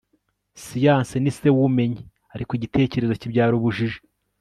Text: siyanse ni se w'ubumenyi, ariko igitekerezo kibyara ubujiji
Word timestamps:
siyanse 0.63 1.15
ni 1.19 1.31
se 1.37 1.47
w'ubumenyi, 1.55 2.01
ariko 2.35 2.51
igitekerezo 2.53 3.13
kibyara 3.21 3.53
ubujiji 3.59 3.99